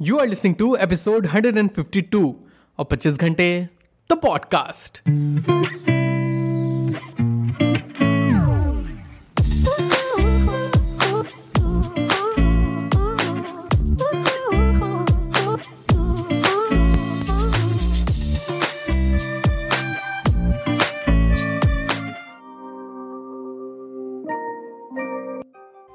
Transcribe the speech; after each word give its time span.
You 0.00 0.18
are 0.20 0.26
listening 0.26 0.54
to 0.54 0.66
episode 0.78 1.24
152 1.26 2.34
और 2.78 2.86
25 2.92 3.18
घंटे 3.18 3.68
the 4.12 4.12
podcast 4.12 5.02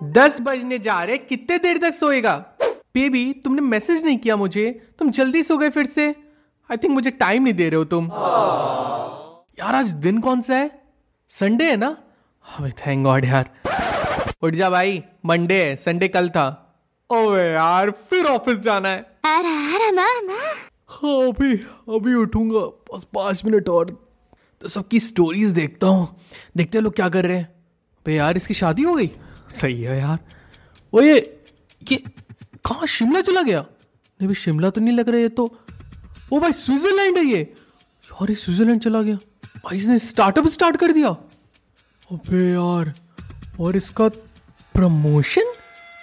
दस 0.04 0.42
बजने 0.42 0.80
जा 0.80 1.04
रहे, 1.04 1.18
कितने 1.18 1.58
देर 1.58 1.78
तक 1.78 1.94
सोएगा? 1.94 2.53
बेबी 2.96 3.32
तुमने 3.34 3.62
मैसेज 3.62 4.04
नहीं 4.06 4.18
किया 4.18 4.36
मुझे। 4.36 4.70
तुम 5.00 5.10
जल्दी 5.12 5.44
सो 5.44 5.58
गए 5.58 5.70
फिर 5.70 5.86
से। 5.86 6.08
आई 6.70 6.78
थिंक 6.78 6.92
मुझे 6.94 7.12
टाइम 7.12 7.44
नहीं 7.44 7.54
दे 7.54 7.70
रहे 7.70 7.78
हो 7.78 7.86
तुम। 7.86 8.06
यार 9.60 9.76
आज 9.76 9.90
दिन 10.04 10.20
कौन 10.20 10.42
सा 10.42 10.56
है? 10.56 10.70
संडे 11.32 11.70
है 11.70 11.78
ना? 11.78 11.98
अबे 12.46 12.70
थैंक 12.72 13.04
गॉड 13.06 13.26
यार। 13.26 13.50
उठ 14.44 14.54
जा 14.54 14.70
भाई 14.70 15.04
मंडे 15.26 15.64
है 15.64 15.76
संडे 15.76 16.08
कल 16.08 16.30
था। 16.30 16.46
ओए 17.10 17.46
यार 17.46 17.92
फिर 18.10 18.26
ऑफ़िस 18.26 18.60
जाना 18.60 18.90
है। 18.90 19.00
अरे 19.26 19.56
अरे 19.76 19.92
मामा। 19.92 20.40
हाँ 20.88 21.18
अभी 21.30 21.54
अभी 21.96 22.14
उठूँगा। 22.14 22.60
बस 22.94 23.04
पाँच 23.14 23.46
मिनट 23.46 23.70
और। 23.70 23.98
तो 24.62 24.68
सबकी 24.68 25.00
स्टोरीज 25.00 25.52
देखता 25.52 25.88
हूँ। 25.88 26.08
देखते 26.58 26.78
हैं 26.78 26.84
लोग 26.84 26.96
क्या 26.96 27.10
कर 27.10 27.26
रहे 27.26 27.38
हैं। 27.38 27.50
बे 28.06 28.16
यार 28.16 28.38
इसकी 28.38 28.54
शादी 28.54 28.84
हो 28.84 28.94
गई? 28.96 29.12
सही 29.52 29.82
है 29.82 30.00
यार। 30.00 31.04
ये 31.04 31.43
कहाँ 32.66 32.88
शिमला 32.88 33.22
चला 33.22 33.42
गया? 33.42 33.60
नहीं 33.60 34.28
भाई, 34.28 34.36
शिमला 34.36 34.70
तो 34.70 34.82
नहीं 34.82 34.98
लग 34.98 35.10
रहा 35.10 35.20
ये 35.20 35.30
तो। 35.30 35.60
ओ 36.34 36.40
भाई, 36.40 36.52
स्विट्जरलैंड 36.52 37.18
है 37.18 37.24
ये। 37.24 37.40
यार, 37.40 38.30
ये 38.30 38.36
स्विट्जरलैंड 38.36 38.82
चला 38.82 39.02
गया। 39.02 39.16
भाई, 39.46 39.78
इसने 39.78 40.00
स्टार्टअप 40.00 40.48
स्टार्ट 40.48 40.78
कर 40.78 40.92
दिया। 40.92 41.10
अबे 42.12 42.52
यार, 42.52 42.94
और 43.60 43.76
इसका 43.76 44.08
प्रमोशन 44.74 45.54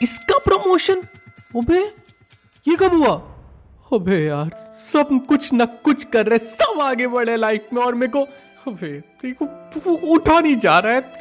इसका 0.02 0.38
प्रमोशन 0.38 1.02
अबे, 1.56 1.94
ये 2.68 2.76
कब 2.76 2.94
हुआ? 2.94 3.14
अबे 3.92 4.26
यार, 4.26 4.74
सब 4.92 5.26
कुछ 5.28 5.50
न 5.54 5.64
कुछ 5.64 6.04
कर 6.04 6.26
रहे 6.26 6.38
सब 6.38 6.80
आगे 6.80 7.06
बढ़े 7.06 7.36
लाइफ 7.36 7.66
में। 7.72 7.82
और 7.82 7.94
मेरे 7.94 8.12
को, 8.12 8.22
अबे 8.70 9.00
देखो 9.24 9.92
उठा 10.14 10.40
नहीं 10.40 10.56
जा 10.56 10.78
रहा 10.78 10.92
है। 10.92 11.12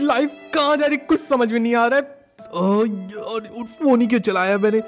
लाइफ 0.00 0.50
कहाँ 0.54 0.76
जा 0.76 0.86
रही 0.86 0.96
कुछ 0.96 1.20
समझ 1.20 1.52
में 1.52 1.60
नहीं 1.60 1.74
आ 1.74 1.86
रहा 1.86 1.98
है। 1.98 2.23
यार 2.56 3.64
फ़ोन 3.64 4.00
ही 4.00 4.06
क्यों 4.06 4.20
चलाया 4.20 4.58
मैंने? 4.58 4.80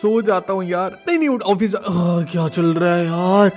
सो 0.00 0.20
जाता 0.22 0.52
हूँ 0.52 0.64
यार। 0.64 0.98
नहीं 1.08 1.18
नहीं 1.18 1.28
ऑफ़िस 1.28 1.72
क्या 2.30 2.48
चल 2.48 2.74
रहा 2.74 2.94
है 2.94 3.04
यार? 3.06 3.50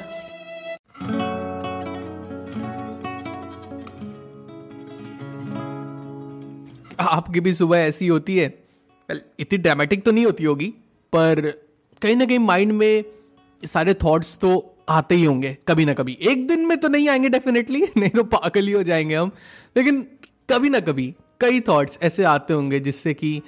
आपकी 7.00 7.40
भी 7.40 7.54
सुबह 7.54 7.78
ऐसी 7.78 8.08
होती 8.08 8.38
है। 8.38 8.48
इतनी 9.10 9.58
ड्रामेटिक 9.58 10.04
तो 10.06 10.12
नहीं 10.12 10.26
होती 10.26 10.44
होगी, 10.44 10.68
पर 11.14 11.42
कहीं 12.02 12.16
ना 12.16 12.26
कहीं 12.26 12.40
माइंड 12.40 12.72
में 12.72 13.04
सारे 13.64 13.94
थॉट्स 13.94 14.38
तो 14.38 14.54
आते 14.90 15.16
ही 15.16 15.24
होंगे, 15.24 15.58
कभी 15.68 15.86
ना 15.86 15.94
कभी। 15.94 16.18
एक 16.22 16.48
दिन 16.48 16.66
में 16.66 16.78
तो 16.78 16.88
नहीं 16.88 17.10
आएँगे 17.10 17.30
डेफिनेटली 17.30 17.82
नहीं 17.98 18.10
तो 18.10 18.24
पागल 18.24 18.68
ही 18.68 18.72
हो 18.72 18.84
जाएँगे 18.84 19.16
हम। 19.16 19.32
लेकिन 19.78 20.02
कभी 20.52 20.70
ना 20.70 20.80
कभी। 20.80 21.14
कई 21.40 21.60
थॉट्स 21.60 22.00
ऐसे 22.02 22.24
आते 22.24 22.54
होंगे 22.54 22.80
जिससे 22.80 23.14
कि 23.14 23.42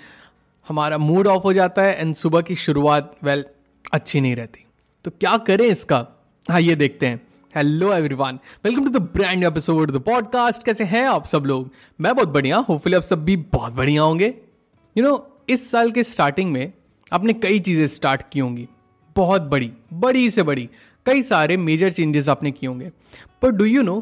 हमारा 0.67 0.97
मूड 0.97 1.27
ऑफ़ 1.27 1.43
हो 1.43 1.53
जाता 1.53 1.81
है 1.81 1.99
एंड 1.99 2.15
सुबह 2.15 2.41
की 2.41 2.55
शुरुआत 2.55 3.15
वेल 3.23 3.45
अच्छी 3.93 4.21
नहीं 4.21 4.35
रहती। 4.35 4.65
तो 5.03 5.11
क्या 5.11 5.37
करें 5.37 5.65
इसका? 5.65 6.07
हाँ 6.51 6.61
ये 6.61 6.75
देखते 6.75 7.07
हैं। 7.07 7.27
Hello 7.55 7.93
everyone 7.93 8.39
welcome 8.65 8.83
to 8.83 8.89
the 8.89 9.01
brand 9.13 9.43
episode 9.43 9.91
the 9.91 9.99
podcast 9.99 10.63
कैसे 10.63 10.83
हैं 10.83 11.05
आप 11.07 11.25
सब 11.25 11.45
लोग? 11.45 11.71
मैं 12.01 12.15
बहुत 12.15 12.29
बढ़िया 12.29 12.57
होपफुली 12.57 12.95
आप 12.95 13.01
सब 13.01 13.23
भी 13.25 13.35
बहुत 13.37 13.73
बढ़िया 13.73 14.01
होंगे। 14.01 14.25
यू 14.25 15.03
you 15.03 15.05
नो 15.05 15.11
know, 15.11 15.49
इस 15.49 15.71
साल 15.71 15.91
के 15.91 16.03
स्टार्टिंग 16.03 16.51
में 16.51 16.73
आपने 17.13 17.33
कई 17.33 17.59
चीज़ें 17.59 17.87
स्टार्ट 17.87 18.21
की 18.31 18.39
होंगी। 18.39 18.67
बहुत 19.15 19.41
बड़ी 19.41 19.71
बड़ी 19.93 20.29
से 20.29 20.43
बड़ी। 20.43 20.69
कई 21.05 21.21
सारे 21.21 21.57
मेजर 21.57 21.91
चेंजेस 21.91 22.29
आपने 22.29 22.51
किए 22.51 22.69
होंगे। 22.69 22.91
पर 23.41 23.51
डू 23.51 23.65
यू 23.65 23.81
नो 23.81 23.99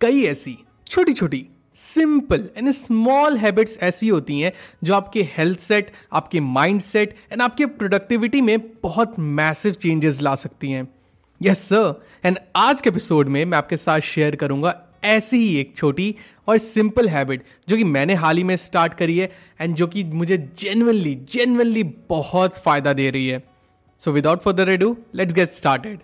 कई 0.00 0.24
ऐसी 0.24 0.58
छोटी 0.88 1.12
छोटी 1.12 1.46
सिंपल 1.76 2.48
एंड 2.56 2.70
स्मॉल 2.70 3.36
हैबिट्स 3.36 3.78
ऐसी 3.82 4.08
होती 4.08 4.40
हैं 4.40 4.52
जो 4.84 4.94
आपके 4.94 5.22
हेल्थ 5.36 5.58
सेट 5.58 5.90
आपके 6.12 6.40
माइंड 6.40 6.80
सेट 6.80 7.14
एंड 7.32 7.42
आपके 7.42 7.66
प्रोडक्टिविटी 7.66 8.40
में 8.40 8.58
बहुत 8.82 9.18
मैसिव 9.18 9.72
चेंजेस 9.72 10.20
ला 10.22 10.34
सकती 10.34 10.70
हैं। 10.70 10.88
यस 11.40 11.58
सर 11.58 12.02
एंड 12.24 12.38
आज 12.56 12.80
के 12.80 12.90
एपिसोड 12.90 13.28
में 13.28 13.44
मैं 13.44 13.58
आपके 13.58 13.76
साथ 13.76 14.00
शेयर 14.00 14.36
करूँगा 14.36 14.74
ऐसी 15.04 15.36
ही 15.36 15.56
एक 15.56 15.76
छोटी 15.76 16.14
और 16.48 16.58
सिंपल 16.58 17.08
हैबिट 17.08 17.42
जो 17.68 17.76
कि 17.76 17.84
मैंने 17.84 18.14
हाल 18.14 18.36
ही 18.36 18.44
में 18.44 18.56
स्टार्ट 18.56 18.94
करी 18.94 19.18
है 19.18 19.30
एंड 19.60 19.74
जो 19.74 19.86
कि 19.86 20.04
मुझे 20.04 20.36
जेनवनली 20.58 21.14
जेनवनली 21.30 21.82
बहुत 22.08 22.56
फ़ायदा 22.56 22.92
दे 22.92 23.10
रही 23.10 23.26
है। 23.28 23.42
So 24.02 24.12
without 24.12 24.42
further 24.42 24.70
ado 24.70 24.96
let's 25.14 25.34
get 25.34 25.52
started 25.52 25.98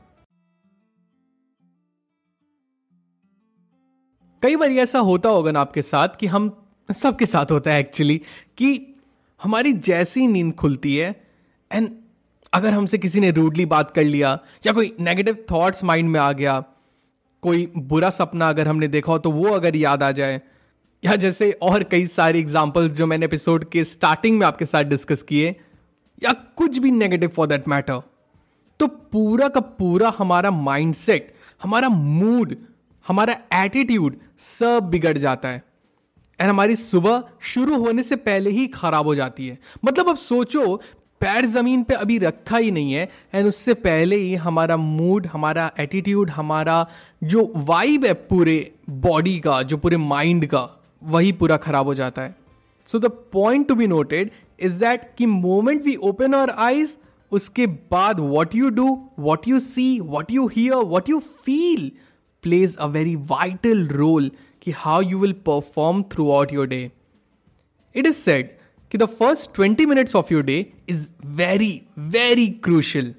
कई 4.42 4.56
बार 4.56 4.70
ऐसा 4.70 4.98
होता 4.98 5.28
होगा 5.28 5.50
ना 5.50 5.60
आपके 5.60 5.82
साथ 5.82 6.08
कि 6.20 6.26
हम 6.26 6.50
सबके 7.02 7.26
साथ 7.26 7.50
होता 7.50 7.70
है 7.70 7.80
एक्चुअली 7.80 8.20
कि 8.56 8.70
हमारी 9.42 9.72
जैसी 9.72 10.26
नींद 10.26 10.54
खुलती 10.54 10.96
है 10.96 11.10
एंड 11.72 11.88
अगर 12.52 12.72
हमसे 12.72 12.98
किसी 12.98 13.20
ने 13.20 13.30
रूडली 13.30 13.66
बात 13.66 13.90
कर 13.90 14.04
लिया, 14.04 14.38
या 14.66 14.72
कोई 14.72 14.94
नेगेटिव 15.00 15.44
थॉट्स 15.50 15.84
माइंड 15.84 16.08
में 16.10 16.18
आ 16.20 16.32
गया, 16.32 16.58
कोई 17.42 17.72
बुरा 17.76 18.10
सपना 18.10 18.48
अगर 18.48 18.68
हमने 18.68 18.88
देखा 18.88 19.12
हो 19.12 19.18
तो 19.18 19.30
वो 19.30 19.48
अगर 19.50 19.76
याद 19.76 20.02
आ 20.02 20.10
जाए, 20.10 20.40
या 21.04 21.16
जैसे 21.16 21.50
और 21.62 21.84
कई 21.84 22.06
सारे 22.06 22.38
एग्जाम्पल्स 22.38 22.92
जो 22.92 23.06
मैंने 23.06 23.26
एपिसोड 23.26 23.64
के 23.70 23.84
स्टार्टिंग 23.84 24.38
में 24.38 24.46
आपके 24.46 24.64
साथ 24.64 24.82
डिस्कस 24.84 25.22
किए, 25.22 25.56
या 26.22 26.32
कुछ 26.56 26.78
भी 26.78 26.90
नेगेटिव 26.90 27.28
फॉर 27.28 27.46
दैट 27.46 27.68
मैटर 27.68 28.02
तो 28.80 28.86
पूरा 28.86 29.48
का 29.48 29.60
पूरा 29.60 30.12
हमारा 30.18 30.50
माइंडसेट 30.50 31.34
हमारा 31.62 31.88
मूड 31.88 32.54
हमारा 33.08 33.36
एटीट्यूड 33.54 34.16
सब 34.38 34.88
बिगड़ 34.90 35.16
जाता 35.18 35.48
है। 35.48 35.62
एंड 36.38 36.50
हमारी 36.50 36.76
सुबह 36.76 37.22
शुरू 37.42 37.78
होने 37.78 38.02
से 38.02 38.16
पहले 38.18 38.50
ही 38.50 38.66
खराब 38.66 39.06
हो 39.06 39.14
जाती 39.14 39.46
है। 39.48 39.58
मतलब 39.84 40.08
अब 40.08 40.16
सोचो, 40.16 40.76
पैर 41.20 41.46
ज़मीन 41.46 41.82
पे 41.82 41.94
अभी 41.94 42.18
रखा 42.18 42.56
ही 42.56 42.70
नहीं 42.70 42.92
है 42.92 43.08
एंड 43.34 43.46
उससे 43.46 43.74
पहले 43.74 44.16
ही 44.16 44.34
हमारा 44.34 44.76
मूड 44.76 45.26
हमारा 45.26 45.70
एटीट्यूड 45.80 46.30
हमारा 46.30 46.86
जो 47.24 47.52
वाइब 47.56 48.04
है 48.04 48.12
पूरे 48.14 48.72
बॉडी 48.90 49.38
का, 49.40 49.62
जो 49.62 49.76
पूरे 49.76 49.96
माइंड 49.96 50.46
का, 50.46 50.68
वही 51.02 51.32
पूरा 51.32 51.56
खराब 51.56 51.86
हो 51.86 51.94
जाता 51.94 52.22
है। 52.22 52.34
So 52.88 52.98
the 52.98 53.10
point 53.32 53.68
to 53.68 53.74
be 53.74 53.86
noted 53.86 54.30
is 54.60 54.78
that 54.80 55.10
कि 55.18 55.26
moment 55.26 55.82
we 55.84 55.94
open 55.94 56.34
our 56.34 56.50
eyes 56.50 56.96
उसके 57.32 57.66
बाद 57.66 58.20
what 58.20 58.54
you 58.54 58.70
do 58.70 58.88
what 59.18 59.48
you 59.48 59.58
see 59.60 59.98
what 60.00 60.32
you 60.32 60.46
hear 60.46 60.74
what 60.74 61.08
you 61.08 61.18
feel 61.18 61.90
plays 62.46 62.76
a 62.76 62.88
very 62.88 63.14
vital 63.32 63.86
role 64.00 64.28
कि 64.62 64.72
how 64.72 64.98
you 65.10 65.20
will 65.22 65.34
perform 65.48 66.02
throughout 66.04 66.52
your 66.52 66.66
day. 66.66 66.84
It 67.96 68.08
is 68.10 68.20
said 68.28 68.44
कि 68.90 68.98
the 68.98 69.06
first 69.06 69.50
20 69.60 69.86
minutes 69.86 70.16
of 70.16 70.32
your 70.34 70.44
day 70.44 70.72
is 70.88 71.08
very 71.24 71.82
very 71.98 72.48
crucial 72.48 73.14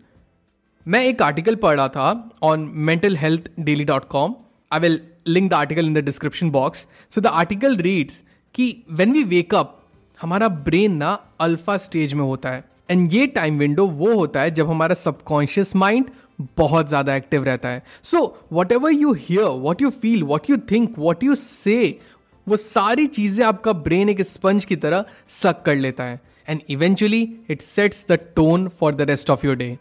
मैं 0.88 1.04
एक 1.06 1.22
article 1.22 1.56
पढ़ 1.56 1.76
रहा 1.76 1.88
था 1.88 2.30
on 2.44 2.72
mental 2.74 3.18
health 3.18 3.52
daily 3.60 3.84
dot 3.84 4.08
com 4.08 4.36
I 4.72 4.80
will 4.80 5.00
link 5.28 5.50
the 5.52 5.54
article 5.54 5.86
in 5.86 5.94
the 5.94 5.98
description 5.98 6.52
box 6.52 6.88
so 7.16 7.22
the 7.22 7.28
article 7.28 7.78
reads 7.78 8.24
कि 8.54 8.84
when 8.92 9.12
we 9.12 9.24
wake up 9.24 9.80
हमारा 10.22 10.48
brain 10.48 10.96
ना 10.96 11.28
alpha 11.40 11.78
stage 11.78 12.14
में 12.14 12.24
होता 12.24 12.50
है। 12.50 12.64
एंड 12.90 13.14
ये 13.14 13.28
टाइम 13.28 13.58
विंडो 13.60 13.88
वो 13.88 14.14
होता 14.16 14.42
है 14.42 14.52
जब 14.52 14.70
हमारा 14.70 14.96
सबकॉन्शियस 14.96 15.76
माइंड 15.76 16.10
बहुत 16.58 16.90
ज़्यादा 16.90 17.16
एक्टिव 17.16 17.44
रहता 17.44 17.70
है। 17.70 17.84
So 18.04 18.20
whatever 18.72 18.92
you 18.92 19.14
hear 19.14 19.48
what 19.62 19.82
you 19.82 19.90
feel 19.92 20.24
what 20.24 20.50
you 20.50 20.58
think 20.72 21.00
what 21.00 21.24
you 21.24 21.36
say 21.36 22.00
वो 22.48 22.58
सारी 22.58 23.08
चीज़ें 23.08 23.46
आपका 23.46 23.74
ब्रेन 23.74 24.10
एक 24.10 24.22
स्पंज 24.22 24.66
की 24.66 24.76
तरह 24.76 25.06
सक 25.32 25.62
कर 25.66 25.76
लेता 25.76 26.04
है। 26.04 26.20
And 26.50 26.62
eventually 26.70 27.22
it 27.50 27.62
sets 27.62 28.06
the 28.10 28.20
tone 28.36 28.68
for 28.80 28.96
the 28.96 29.02
rest 29.10 29.30
of 29.30 29.46
your 29.46 29.56
day 29.56 29.78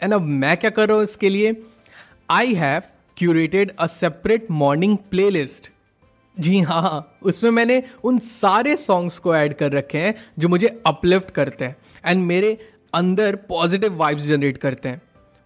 and 0.00 0.14
अब 0.14 0.22
मैं 0.22 0.56
क्या 0.56 0.70
कर 0.70 0.88
रहा 0.88 0.96
हूँ 0.96 1.04
इसके 1.04 1.28
लिए? 1.28 1.56
I 2.30 2.54
have 2.54 2.82
curated 3.16 3.72
a 3.78 3.86
separate 3.88 4.50
morning 4.50 4.96
playlist 5.30 5.70
जी 6.36 6.60
हाँ 6.60 7.18
उसमें 7.22 7.50
मैंने 7.50 7.82
उन 8.04 8.18
सारे 8.24 8.76
सॉन्ग्स 8.76 9.18
को 9.18 9.34
ऐड 9.36 9.54
कर 9.54 9.72
रखे 9.72 9.98
हैं 9.98 10.14
जो 10.38 10.48
मुझे 10.48 10.68
अपलिफ्ट 10.86 11.30
करते 11.30 11.64
हैं। 11.64 11.76
एंड 12.04 12.24
मेरे 12.24 12.56
अंदर 12.94 13.36
पॉजिटिव 13.48 13.96
वाइब्स 13.96 14.24
जनरेट 14.24 14.58
करते 14.58 14.88
हैं। 14.88 15.00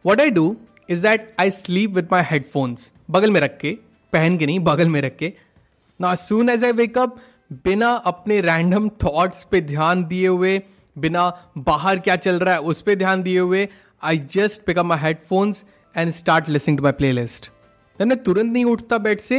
What 0.04 0.20
I 0.20 0.30
do 0.30 0.56
is 0.88 1.02
that 1.02 1.34
I 1.40 1.50
sleep 1.50 1.90
with 1.90 2.12
my 2.12 2.22
headphones 2.26 2.90
बगल 3.10 3.30
में 3.30 3.40
रख 3.40 3.58
के, 3.58 3.70
पहन 4.12 4.36
के 4.38 4.46
नहीं, 4.46 4.58
बगल 4.60 4.88
में 4.88 5.00
रख 5.00 5.16
के। 5.16 5.32
ना 6.00 6.14
सून 6.14 6.48
एज 6.48 6.64
आई 6.64 6.72
वेकअप 6.72 7.16
बिना 7.64 7.90
अपने 8.06 8.40
रैंडम 8.40 8.88
थॉट्स 9.04 9.42
पे 9.50 9.60
ध्यान 9.60 10.04
दिए 10.04 10.26
हुए, 10.26 10.60
बिना 10.96 11.52
बाहर 11.58 11.98
क्या 11.98 12.16
चल 12.16 12.38
रहा 12.38 12.54
है 12.54 12.60
उस 12.62 12.82
पर 12.82 12.94
ध्यान 12.94 13.22
दिए 13.22 13.38
हुए 13.38 13.68
I 14.02 14.18
just 14.32 14.62
pick up 14.64 14.86
my 14.86 14.98
headphones 14.98 15.64
and 15.94 16.10
start 16.12 16.48
listening 16.48 16.78
to 16.78 16.82
my 16.82 16.92
playlist 17.12 17.50
मैं 17.98 18.16
तुरंत 18.22 18.52
नहीं 18.52 18.64
उठता 18.64 18.98
बेड 18.98 19.20
से। 19.20 19.36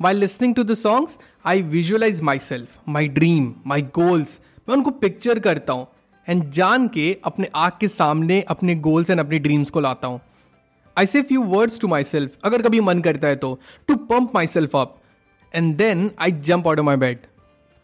While 0.00 0.14
listening 0.14 0.54
to 0.54 0.62
the 0.64 0.74
songs 0.74 1.18
I 1.46 1.62
visualise 1.64 2.20
myself 2.38 2.76
my 2.88 3.08
dream 3.08 3.52
my 3.66 3.82
goals 3.94 4.40
मैं 4.68 4.76
उनको 4.76 4.90
पिक्चर 5.02 5.38
करता 5.38 5.72
हूँ। 5.72 5.86
एंड 6.28 6.50
जान 6.50 6.88
के 6.88 7.16
अपने 7.24 7.48
आँख 7.54 7.76
के 7.80 7.88
सामने 7.88 8.40
अपने 8.48 8.74
गोल्स 8.76 9.10
एंड 9.10 9.20
अपने 9.20 9.38
ड्रीम्स 9.38 9.70
को 9.70 9.80
लाता 9.80 10.08
हूँ। 10.08 10.20
I 10.96 11.06
say 11.06 11.22
few 11.22 11.42
words 11.44 11.80
to 11.80 11.88
myself 12.04 12.38
अगर 12.44 12.62
कभी 12.62 12.80
मन 12.80 13.00
करता 13.00 13.28
है 13.28 13.36
तो 13.36 13.58
to 13.88 13.96
pump 14.06 14.34
myself 14.46 14.76
up 14.76 14.96
and 15.54 15.74
then 15.76 16.10
I 16.20 16.32
jump 16.32 16.66
out 16.68 16.78
of 16.78 16.86
my 16.86 16.96
bed 16.96 17.26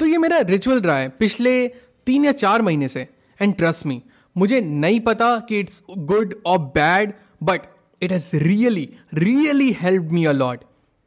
तो 0.01 0.07
ये 0.07 0.19
मेरा 0.19 0.39
रिचुअल 0.49 0.81
रहा 0.81 0.97
है 0.99 1.09
पिछले 1.09 1.67
तीन 2.07 2.25
या 2.25 2.33
चार 2.33 2.63
महीने 2.63 2.89
से। 2.89 3.09
एंड 3.41 3.55
ट्रस्ट 3.57 3.87
मी 3.87 4.01
मुझे 4.37 4.61
नहीं 4.61 5.01
पता 5.01 5.37
कि 5.49 5.59
इट्स 5.59 5.83
गुड 5.91 6.35
और 6.47 6.59
bad 6.75 7.13
but 7.43 7.61
it 8.03 8.13
has 8.13 8.31
really 8.37 8.89
really 9.15 9.71
help 9.81 10.11
me 10.13 10.25
a lot 10.25 10.65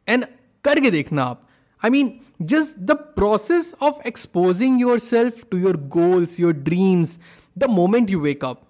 and 0.08 0.26
करके 0.64 0.92
देखना 0.92 1.24
आप। 1.24 1.47
I 1.84 1.90
mean 1.90 2.14
just 2.42 2.80
the 2.80 2.92
process 2.92 3.74
of 3.82 4.08
exposing 4.08 4.82
yourself 5.00 5.44
to 5.52 5.58
your 5.58 5.78
goals 5.78 6.40
your 6.40 6.54
dreams 6.54 7.20
the 7.58 7.64
moment 7.64 8.10
you 8.10 8.20
wake 8.20 8.46
up 8.46 8.62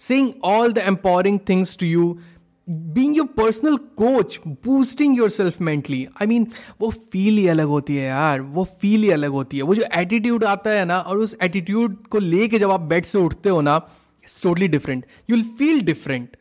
saying 0.00 0.26
all 0.44 0.72
the 0.76 0.82
empowering 0.90 1.36
things 1.50 1.70
to 1.82 1.86
you 1.90 2.06
being 2.68 3.16
your 3.16 3.26
personal 3.26 3.76
coach 3.76 4.38
boosting 4.46 5.16
yourself 5.30 5.60
mentally 5.60 6.06
I 6.22 6.26
mean 6.26 6.46
वो 6.80 6.90
feel 6.90 7.36
ही 7.38 7.46
अलग 7.48 7.66
होती 7.66 7.96
है 7.96 8.04
यार, 8.04 8.40
वो 8.40 8.64
feel 8.80 9.02
ही 9.02 9.10
अलग 9.10 9.30
होती 9.30 9.56
है। 9.56 9.62
वो 9.62 9.74
जो 9.74 9.84
एटीट्यूड 9.94 10.44
आता 10.44 10.70
है 10.70 10.84
ना, 10.84 10.98
और 10.98 11.18
उस 11.18 11.36
एटीट्यूड 11.42 11.96
को 12.06 12.18
लेके 12.18 12.58
जब 12.58 12.70
आप 12.70 12.80
बेड 12.80 13.04
से 13.04 13.18
उठते 13.18 13.48
हो 13.48 13.60
ना 13.60 13.76
it's 14.24 14.42
totally 14.42 14.68
different 14.68 15.06
you 15.30 15.36
will 15.36 15.44
feel 15.58 15.80
different 15.80 16.36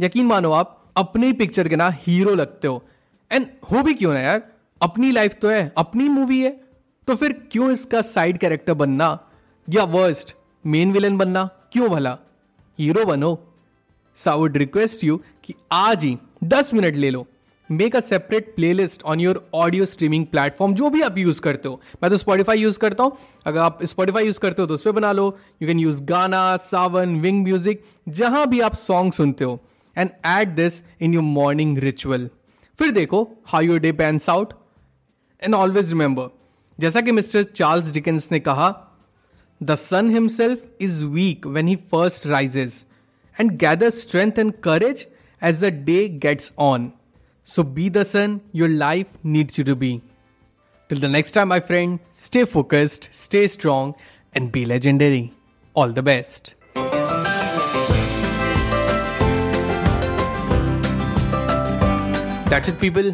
यकीन 0.00 0.26
मानो 0.26 0.52
आप 0.52 0.92
अपने 0.96 1.26
ही 1.26 1.32
पिक्चर 1.32 1.68
के 1.68 1.76
ना 1.76 1.90
हीरो 2.06 2.34
लगते 2.34 2.68
हो। 2.68 2.82
एंड 3.30 3.46
हो 3.72 3.82
भी 3.82 3.94
क्यों 3.94 4.12
ना 4.12 4.20
यार? 4.20 4.42
अपनी 4.84 5.10
लाइफ 5.12 5.34
तो 5.42 5.48
है, 5.48 5.72
अपनी 5.78 6.08
मूवी 6.08 6.40
है 6.40 6.50
तो 7.08 7.14
फिर 7.16 7.32
क्यों 7.52 7.70
इसका 7.72 8.00
साइड 8.02 8.38
कैरेक्टर 8.38 8.74
बनना? 8.74 9.18
या 9.68 9.84
वर्स्ट 9.84 10.34
मेन 10.64 10.92
विलन 10.92 11.16
बनना? 11.16 11.44
क्यों 11.72 11.88
भला? 11.90 12.16
हीरो 12.78 13.04
बनो। 13.04 13.38
सो 14.18 14.36
वुड 14.38 14.56
रिक्वेस्ट 14.56 15.04
यू 15.04 15.16
कि 15.44 15.54
आज 15.72 16.04
ही 16.04 16.16
दस 16.44 16.74
मिनट 16.74 16.96
ले 16.96 17.10
लो। 17.10 17.26
Make 17.68 17.96
a 17.96 18.00
separate 18.00 18.54
playlist 18.72 19.02
on 19.02 19.20
your 19.20 19.44
audio 19.54 19.84
streaming 19.84 20.26
platform 20.26 20.74
जो 20.74 20.90
भी 20.90 21.00
आप 21.02 21.18
यूज़ 21.18 21.40
करते 21.40 21.68
हो। 21.68 21.80
मैं 22.02 22.10
तो 22.10 22.16
स्पॉटिफाई 22.16 22.58
यूज़ 22.58 22.78
करता 22.78 23.04
हूँ। 23.04 23.16
अगर 23.46 23.60
आप 23.60 23.78
स्पॉटिफाई 23.84 24.26
यूज़ 24.26 24.40
करते 24.40 24.62
हो 24.62 24.68
तो 24.68 24.74
उस 24.74 24.82
पर 24.82 24.92
बना 24.92 25.12
लो। 25.12 25.26
यू 25.62 25.68
कैन 25.68 25.78
यूज़ 25.78 26.02
गाना 26.04 26.56
सावन 26.62 27.20
विंग 27.20 27.42
म्यूज़िक 27.44 27.84
जहाँ 28.08 28.46
भी 28.48 28.60
आप 28.60 28.74
सॉन्ग 28.74 29.12
सुनते 29.12 29.44
हो। 29.44 29.58
And 29.96 30.10
add 30.26 30.54
this 30.56 30.82
in 31.00 31.14
your 31.14 31.22
morning 31.22 31.78
ritual 31.78 32.28
फिर 32.78 32.90
देखो 32.90 33.28
how 33.46 33.62
your 33.62 33.78
day 33.78 33.92
pans 33.94 34.28
out 34.30 34.52
and 35.43 35.55
always 35.55 35.89
remember 35.89 36.29
जैसा 36.79 37.01
कि 37.01 37.11
मिस्टर 37.11 37.43
चार्ल्स 37.43 37.91
डिकेंस 37.93 38.27
ने 38.31 38.39
कहा 38.39 38.69
the 39.63 39.75
sun 39.75 40.13
himself 40.13 40.81
is 40.81 41.01
weak 41.03 41.47
when 41.47 41.67
he 41.67 41.75
first 41.91 42.27
rises 42.27 42.85
and 43.39 43.57
gather 43.57 43.89
strength 43.89 44.37
and 44.37 44.61
courage 44.61 45.07
as 45.41 45.61
the 45.61 45.71
day 45.71 46.09
gets 46.09 46.51
on. 46.57 46.93
So 47.43 47.63
be 47.63 47.89
the 47.89 48.05
sun 48.05 48.41
your 48.51 48.69
life 48.69 49.07
needs 49.23 49.57
you 49.57 49.63
to 49.63 49.75
be. 49.75 50.01
Till 50.89 50.99
the 50.99 51.07
next 51.07 51.31
time, 51.31 51.47
my 51.47 51.59
friend, 51.59 51.99
stay 52.11 52.45
focused, 52.45 53.09
stay 53.11 53.47
strong, 53.47 53.95
and 54.33 54.51
be 54.51 54.65
legendary. 54.65 55.33
All 55.75 55.91
the 55.91 56.03
best. 56.03 56.55
That's 62.49 62.67
it, 62.67 62.79
people. 62.79 63.13